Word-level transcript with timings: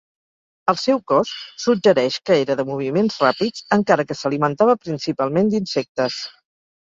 El 0.71 0.77
seu 0.83 0.99
cos 1.11 1.33
suggereix 1.65 2.17
que 2.29 2.37
era 2.45 2.55
de 2.61 2.65
moviments 2.69 3.19
ràpids, 3.25 3.65
encara 3.77 4.05
que 4.13 4.17
s'alimentava 4.23 4.77
principalment 4.87 5.53
d'insectes. 5.55 6.19